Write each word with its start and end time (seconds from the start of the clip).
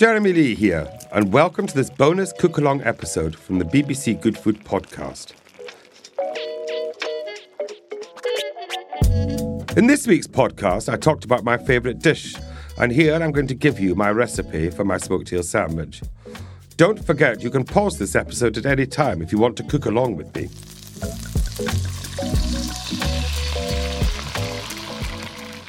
Jeremy 0.00 0.32
Lee 0.32 0.54
here, 0.54 0.90
and 1.12 1.30
welcome 1.30 1.66
to 1.66 1.74
this 1.74 1.90
bonus 1.90 2.32
cook 2.32 2.56
along 2.56 2.80
episode 2.84 3.36
from 3.36 3.58
the 3.58 3.66
BBC 3.66 4.18
Good 4.18 4.38
Food 4.38 4.64
podcast. 4.64 5.34
In 9.76 9.88
this 9.88 10.06
week's 10.06 10.26
podcast, 10.26 10.90
I 10.90 10.96
talked 10.96 11.26
about 11.26 11.44
my 11.44 11.58
favourite 11.58 11.98
dish, 11.98 12.34
and 12.78 12.90
here 12.90 13.14
I'm 13.14 13.30
going 13.30 13.46
to 13.48 13.54
give 13.54 13.78
you 13.78 13.94
my 13.94 14.10
recipe 14.10 14.70
for 14.70 14.86
my 14.86 14.96
smoked 14.96 15.34
eel 15.34 15.42
sandwich. 15.42 16.00
Don't 16.78 17.04
forget, 17.04 17.42
you 17.42 17.50
can 17.50 17.64
pause 17.64 17.98
this 17.98 18.16
episode 18.16 18.56
at 18.56 18.64
any 18.64 18.86
time 18.86 19.20
if 19.20 19.30
you 19.30 19.36
want 19.36 19.58
to 19.58 19.64
cook 19.64 19.84
along 19.84 20.16
with 20.16 20.34
me. 20.34 20.48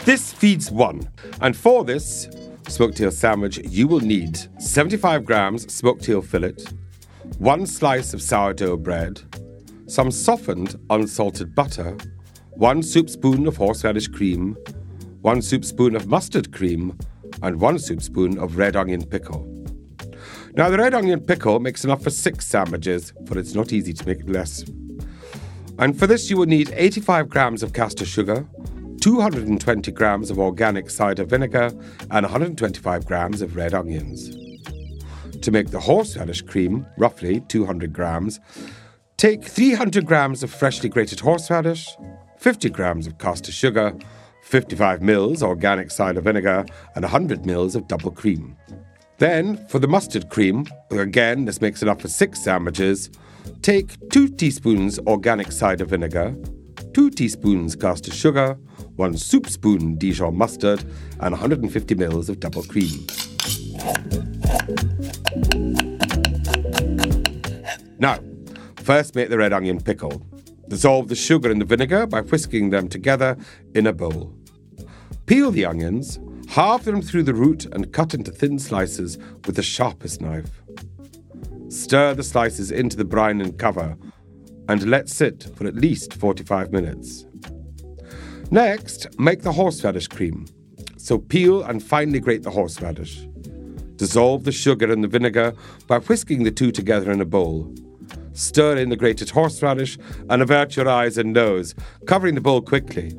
This 0.06 0.32
feeds 0.32 0.72
one, 0.72 1.10
and 1.42 1.54
for 1.54 1.84
this, 1.84 2.30
smoked 2.68 3.00
eel 3.00 3.12
sandwich, 3.12 3.60
you 3.64 3.88
will 3.88 4.00
need 4.00 4.38
75 4.62 5.26
grams 5.26 5.72
smoked 5.74 6.08
eel 6.08 6.22
fillet, 6.22 6.56
one 7.38 7.66
slice 7.66 8.14
of 8.14 8.22
sourdough 8.22 8.78
bread, 8.78 9.22
some 9.88 10.12
softened 10.12 10.76
unsalted 10.90 11.54
butter, 11.56 11.98
one 12.52 12.84
soup 12.84 13.10
spoon 13.10 13.48
of 13.48 13.58
horseradish 13.58 14.08
cream, 14.08 14.58
one 15.22 15.42
soup 15.42 15.66
spoon 15.66 15.96
of 15.96 16.08
mustard 16.08 16.52
cream, 16.52 16.98
and 17.42 17.60
one 17.60 17.80
soup 17.80 18.02
spoon 18.02 18.38
of 18.38 18.58
red 18.58 18.76
onion 18.76 19.06
pickle. 19.06 19.48
Now, 20.54 20.70
the 20.70 20.78
red 20.78 20.94
onion 20.94 21.22
pickle 21.22 21.60
makes 21.60 21.86
enough 21.86 22.04
for 22.04 22.10
six 22.10 22.46
sandwiches, 22.46 23.14
for 23.26 23.38
it's 23.40 23.56
not 23.56 23.72
easy 23.72 23.94
to 23.94 24.06
make 24.06 24.28
less. 24.28 24.64
And 25.80 25.98
for 25.98 26.08
this, 26.08 26.30
you 26.30 26.38
will 26.38 26.46
need 26.46 26.72
85 26.76 27.30
grams 27.30 27.64
of 27.64 27.74
caster 27.74 28.06
sugar, 28.06 28.46
220 29.02 29.92
grams 29.92 30.30
of 30.30 30.38
organic 30.38 30.90
cider 30.90 31.26
vinegar, 31.26 31.72
and 32.12 32.24
125 32.24 33.06
grams 33.06 33.42
of 33.42 33.56
red 33.56 33.74
onions. 33.74 34.30
To 35.42 35.52
make 35.52 35.72
the 35.72 35.80
horseradish 35.80 36.44
cream, 36.44 36.86
roughly 37.00 37.42
200 37.48 37.92
grams, 37.92 38.40
take 39.18 39.44
300 39.44 40.06
grams 40.06 40.44
of 40.44 40.52
freshly 40.52 40.88
grated 40.88 41.20
horseradish, 41.20 41.90
50 42.38 42.70
grams 42.70 43.08
of 43.08 43.18
caster 43.18 43.52
sugar, 43.52 43.94
55 44.44 45.02
mils 45.02 45.42
organic 45.42 45.90
cider 45.90 46.22
vinegar, 46.22 46.64
and 46.96 47.04
100 47.04 47.44
mils 47.44 47.76
of 47.76 47.88
double 47.88 48.12
cream. 48.12 48.56
Then, 49.18 49.66
for 49.68 49.80
the 49.80 49.88
mustard 49.88 50.30
cream, 50.30 50.68
again, 50.92 51.46
this 51.46 51.62
makes 51.62 51.82
enough 51.82 52.02
for 52.02 52.08
six 52.08 52.44
sandwiches, 52.44 53.10
take 53.64 53.98
2 54.12 54.30
teaspoons 54.30 55.00
organic 55.08 55.52
cider 55.52 55.86
vinegar, 55.86 56.36
2 56.94 57.10
teaspoons 57.10 57.76
caster 57.76 58.12
sugar, 58.12 58.58
1 58.96 59.18
soup 59.18 59.48
spoon 59.48 59.98
Dijon 59.98 60.38
mustard, 60.38 60.84
and 61.20 61.32
150 61.32 61.96
ml 61.96 62.30
of 62.30 62.40
double 62.40 62.64
cream. 62.64 63.06
Now, 68.00 68.20
first 68.78 69.16
make 69.16 69.30
the 69.30 69.38
red 69.38 69.54
onion 69.54 69.80
pickle. 69.80 70.26
Dissolve 70.68 71.08
the 71.08 71.16
sugar 71.16 71.52
and 71.52 71.62
the 71.62 71.66
vinegar 71.66 72.08
by 72.08 72.22
whisking 72.22 72.70
them 72.70 72.88
together 72.88 73.38
in 73.76 73.88
a 73.88 73.94
bowl. 73.94 74.34
Peel 75.26 75.52
the 75.52 75.66
onions, 75.66 76.20
halve 76.50 76.86
them 76.86 77.02
through 77.02 77.24
the 77.24 77.34
root, 77.34 77.66
and 77.66 77.94
cut 77.94 78.14
into 78.14 78.32
thin 78.32 78.58
slices 78.58 79.18
with 79.46 79.56
the 79.56 79.64
sharpest 79.64 80.22
knife. 80.22 80.62
Stir 81.70 82.14
the 82.14 82.24
slices 82.24 82.72
into 82.72 82.98
the 82.98 83.06
brine 83.06 83.40
and 83.40 83.58
cover, 83.58 83.98
and 84.68 84.90
let 84.90 85.10
sit 85.10 85.44
for 85.56 85.68
at 85.68 85.76
least 85.76 86.14
45 86.14 86.72
minutes. 86.72 87.26
Next, 88.54 89.18
make 89.18 89.44
the 89.44 89.54
horseradish 89.54 90.10
cream. 90.10 90.46
So 90.98 91.18
peel 91.18 91.64
and 91.64 91.82
finely 91.82 92.20
grate 92.20 92.44
the 92.44 92.52
horseradish. 92.52 93.26
Dissolve 93.96 94.44
the 94.44 94.52
sugar 94.52 94.92
and 94.92 95.02
the 95.02 95.08
vinegar 95.08 95.54
by 95.88 96.00
whisking 96.00 96.44
the 96.44 96.52
two 96.52 96.70
together 96.70 97.14
in 97.14 97.22
a 97.22 97.26
bowl. 97.26 97.74
Stir 98.34 98.76
in 98.76 98.90
the 98.90 98.98
grated 98.98 99.30
horseradish 99.30 99.98
and 100.30 100.42
avert 100.42 100.76
your 100.76 100.90
eyes 100.90 101.18
and 101.18 101.32
nose, 101.32 101.76
covering 102.08 102.36
the 102.36 102.42
bowl 102.42 102.62
quickly. 102.62 103.18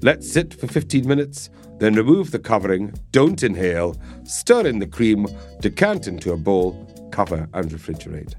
Let 0.00 0.24
sit 0.24 0.54
for 0.54 0.66
15 0.66 1.06
minutes, 1.06 1.48
then 1.78 1.94
remove 1.94 2.32
the 2.32 2.40
covering, 2.40 2.94
don't 3.12 3.44
inhale, 3.44 3.96
stir 4.24 4.66
in 4.66 4.80
the 4.80 4.88
cream, 4.88 5.28
decant 5.60 6.08
into 6.08 6.32
a 6.32 6.36
bowl, 6.36 6.72
cover 7.12 7.48
and 7.54 7.70
refrigerate. 7.70 8.34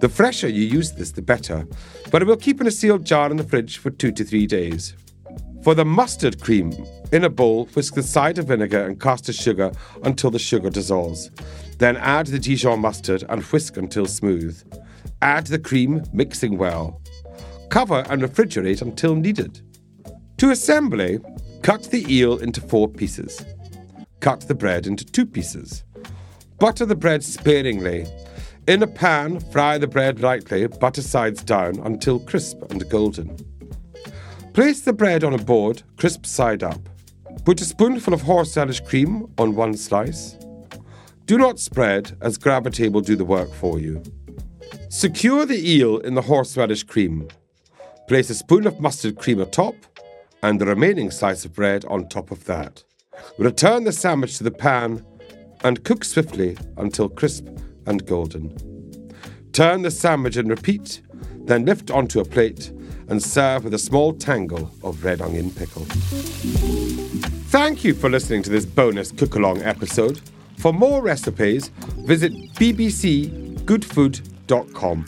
The 0.00 0.08
fresher 0.08 0.48
you 0.48 0.64
use 0.64 0.92
this, 0.92 1.10
the 1.12 1.20
better, 1.20 1.66
but 2.10 2.22
it 2.22 2.24
will 2.24 2.38
keep 2.38 2.58
in 2.62 2.66
a 2.66 2.70
sealed 2.70 3.04
jar 3.04 3.30
in 3.30 3.36
the 3.36 3.44
fridge 3.44 3.76
for 3.76 3.90
two 3.90 4.12
to 4.12 4.24
three 4.24 4.46
days. 4.46 4.94
For 5.62 5.74
the 5.74 5.84
mustard 5.84 6.40
cream, 6.40 6.72
in 7.12 7.24
a 7.24 7.28
bowl, 7.28 7.66
whisk 7.74 7.94
the 7.94 8.02
cider 8.02 8.42
vinegar 8.42 8.86
and 8.86 8.98
caster 8.98 9.32
sugar 9.32 9.72
until 10.04 10.30
the 10.30 10.38
sugar 10.38 10.70
dissolves. 10.70 11.30
Then 11.78 11.98
add 11.98 12.28
the 12.28 12.38
Dijon 12.38 12.80
mustard 12.80 13.24
and 13.28 13.42
whisk 13.42 13.76
until 13.76 14.06
smooth. 14.06 14.62
Add 15.20 15.48
the 15.48 15.58
cream, 15.58 16.02
mixing 16.14 16.56
well. 16.56 17.02
Cover 17.68 18.04
and 18.08 18.22
refrigerate 18.22 18.80
until 18.80 19.14
needed. 19.14 19.60
To 20.38 20.50
assembly, 20.50 21.18
cut 21.62 21.82
the 21.84 22.06
eel 22.10 22.38
into 22.38 22.62
four 22.62 22.88
pieces. 22.88 23.44
Cut 24.20 24.40
the 24.40 24.54
bread 24.54 24.86
into 24.86 25.04
two 25.04 25.26
pieces. 25.26 25.84
Butter 26.58 26.86
the 26.86 26.96
bread 26.96 27.22
sparingly. 27.22 28.06
In 28.66 28.82
a 28.82 28.86
pan, 28.86 29.40
fry 29.40 29.76
the 29.78 29.86
bread 29.86 30.20
lightly, 30.20 30.66
butter 30.66 31.02
sides 31.02 31.42
down 31.42 31.80
until 31.80 32.20
crisp 32.20 32.62
and 32.70 32.88
golden. 32.88 33.36
Place 34.52 34.80
the 34.80 34.92
bread 34.92 35.22
on 35.22 35.32
a 35.32 35.38
board, 35.38 35.84
crisp 35.96 36.26
side 36.26 36.64
up. 36.64 36.80
Put 37.44 37.60
a 37.60 37.64
spoonful 37.64 38.12
of 38.12 38.22
horseradish 38.22 38.80
cream 38.80 39.32
on 39.38 39.54
one 39.54 39.76
slice. 39.76 40.36
Do 41.26 41.38
not 41.38 41.60
spread, 41.60 42.16
as 42.20 42.36
gravity 42.36 42.88
will 42.88 43.00
do 43.00 43.14
the 43.14 43.24
work 43.24 43.54
for 43.54 43.78
you. 43.78 44.02
Secure 44.88 45.46
the 45.46 45.70
eel 45.70 45.98
in 45.98 46.14
the 46.14 46.22
horseradish 46.22 46.82
cream. 46.82 47.28
Place 48.08 48.28
a 48.28 48.34
spoon 48.34 48.66
of 48.66 48.80
mustard 48.80 49.18
cream 49.18 49.40
atop 49.40 49.76
and 50.42 50.60
the 50.60 50.66
remaining 50.66 51.12
slice 51.12 51.44
of 51.44 51.54
bread 51.54 51.84
on 51.84 52.08
top 52.08 52.32
of 52.32 52.44
that. 52.46 52.82
Return 53.38 53.84
the 53.84 53.92
sandwich 53.92 54.36
to 54.38 54.44
the 54.44 54.50
pan 54.50 55.06
and 55.62 55.84
cook 55.84 56.04
swiftly 56.04 56.58
until 56.76 57.08
crisp 57.08 57.46
and 57.86 58.04
golden. 58.04 59.12
Turn 59.52 59.82
the 59.82 59.92
sandwich 59.92 60.36
and 60.36 60.50
repeat, 60.50 61.02
then 61.44 61.64
lift 61.64 61.92
onto 61.92 62.18
a 62.18 62.24
plate 62.24 62.72
and 63.10 63.22
serve 63.22 63.64
with 63.64 63.74
a 63.74 63.78
small 63.78 64.14
tangle 64.14 64.70
of 64.82 65.04
red 65.04 65.20
onion 65.20 65.50
pickle. 65.50 65.84
Thank 67.50 67.84
you 67.84 67.92
for 67.92 68.08
listening 68.08 68.42
to 68.44 68.50
this 68.50 68.64
bonus 68.64 69.12
cook 69.12 69.34
along 69.34 69.60
episode. 69.62 70.22
For 70.56 70.72
more 70.72 71.02
recipes, 71.02 71.68
visit 72.06 72.32
bbcgoodfood.com. 72.54 75.04